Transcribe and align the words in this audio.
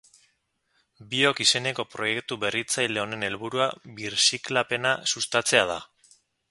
Biok 1.11 1.41
izeneko 1.45 1.85
proiektu 1.91 2.39
berritzaile 2.45 3.05
honen 3.05 3.29
helburua 3.29 3.71
birziklapena 4.01 4.99
sustatzea 5.15 5.67
da. 5.77 5.83